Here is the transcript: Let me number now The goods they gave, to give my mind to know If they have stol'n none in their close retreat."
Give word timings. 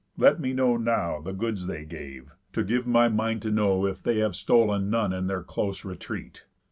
Let 0.17 0.39
me 0.39 0.51
number 0.51 0.79
now 0.79 1.21
The 1.21 1.31
goods 1.31 1.67
they 1.67 1.85
gave, 1.85 2.31
to 2.53 2.63
give 2.63 2.87
my 2.87 3.07
mind 3.07 3.43
to 3.43 3.51
know 3.51 3.85
If 3.85 4.01
they 4.01 4.17
have 4.17 4.31
stol'n 4.31 4.89
none 4.89 5.13
in 5.13 5.27
their 5.27 5.43
close 5.43 5.85
retreat." 5.85 6.43